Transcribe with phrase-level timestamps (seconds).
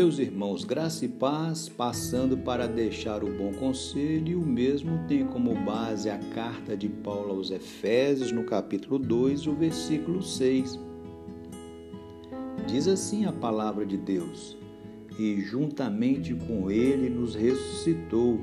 [0.00, 5.26] Meus irmãos, graça e paz, passando para deixar o bom conselho, e o mesmo tem
[5.26, 10.80] como base a carta de Paulo aos Efésios, no capítulo 2, o versículo 6.
[12.66, 14.56] Diz assim a palavra de Deus:
[15.18, 18.40] E juntamente com ele nos ressuscitou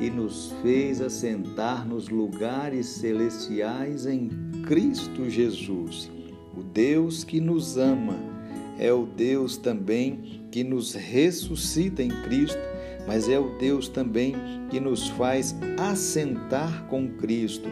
[0.00, 4.30] e nos fez assentar nos lugares celestiais em
[4.66, 6.10] Cristo Jesus.
[6.56, 8.33] O Deus que nos ama
[8.78, 12.58] é o Deus também que nos ressuscita em Cristo,
[13.06, 14.34] mas é o Deus também
[14.70, 17.68] que nos faz assentar com Cristo.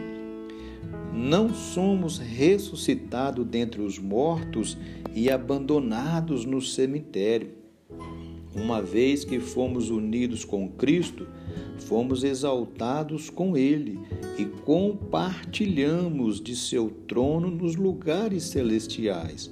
[1.13, 4.77] Não somos ressuscitados dentre os mortos
[5.13, 7.51] e abandonados no cemitério.
[8.55, 11.27] Uma vez que fomos unidos com Cristo,
[11.79, 13.99] fomos exaltados com Ele
[14.37, 19.51] e compartilhamos de seu trono nos lugares celestiais.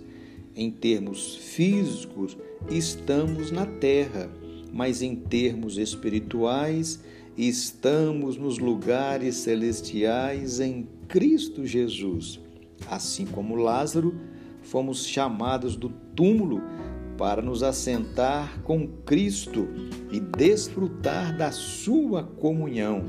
[0.56, 2.38] Em termos físicos,
[2.70, 4.30] estamos na terra,
[4.72, 7.00] mas em termos espirituais,
[7.38, 12.40] estamos nos lugares celestiais em Cristo Jesus.
[12.90, 14.14] Assim como Lázaro,
[14.62, 16.62] fomos chamados do túmulo
[17.18, 19.68] para nos assentar com Cristo
[20.12, 23.04] e desfrutar da sua comunhão.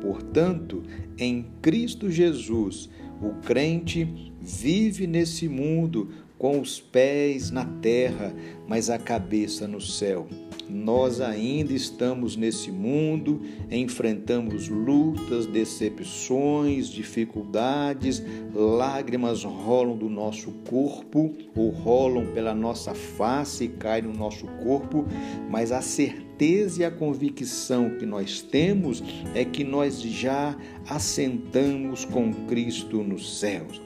[0.00, 0.82] Portanto,
[1.18, 2.88] em Cristo Jesus,
[3.22, 4.06] o crente
[4.40, 6.10] vive nesse mundo
[6.44, 8.30] com os pés na terra,
[8.68, 10.26] mas a cabeça no céu.
[10.68, 18.22] Nós ainda estamos nesse mundo, enfrentamos lutas, decepções, dificuldades,
[18.54, 25.06] lágrimas rolam do nosso corpo ou rolam pela nossa face e caem no nosso corpo,
[25.48, 29.02] mas a certeza e a convicção que nós temos
[29.34, 30.54] é que nós já
[30.86, 33.83] assentamos com Cristo nos céus.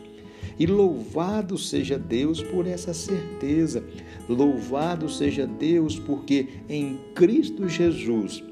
[0.58, 3.84] E louvado seja Deus por essa certeza.
[4.28, 8.42] Louvado seja Deus porque em Cristo Jesus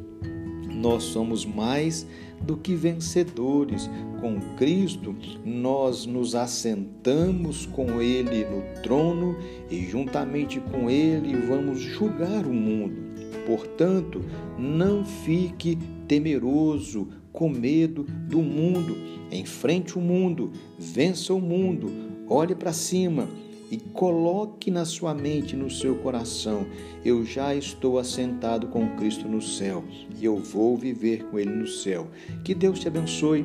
[0.77, 2.07] nós somos mais
[2.41, 3.91] do que vencedores.
[4.21, 5.15] Com Cristo,
[5.45, 9.37] nós nos assentamos com Ele no trono
[9.71, 13.07] e, juntamente com Ele, vamos julgar o mundo.
[13.47, 14.25] Portanto,
[14.59, 15.79] não fique
[16.09, 18.97] temeroso, com medo do mundo.
[19.31, 21.91] Enfrente o mundo, vença o mundo,
[22.29, 23.29] olhe para cima
[23.71, 26.67] e coloque na sua mente, no seu coração:
[27.05, 29.85] eu já estou assentado com Cristo no céu
[30.19, 32.09] e eu vou viver com Ele no céu.
[32.45, 33.45] Que Deus te abençoe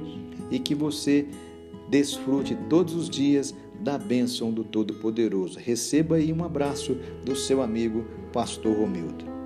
[0.49, 1.27] e que você
[1.89, 5.59] desfrute todos os dias da bênção do Todo-Poderoso.
[5.59, 6.95] Receba aí um abraço
[7.25, 9.40] do seu amigo, Pastor Romildo.